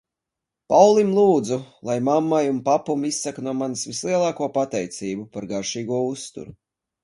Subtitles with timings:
[0.73, 6.61] Paulim lūdzu lai mammai un papum izsaka no manis vislielāko pateicību par garšīgo uzturu.